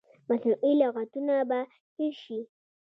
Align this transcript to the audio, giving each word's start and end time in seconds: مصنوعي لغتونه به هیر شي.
مصنوعي 0.27 0.71
لغتونه 0.81 1.35
به 1.49 1.59
هیر 1.95 2.13
شي. 2.23 2.39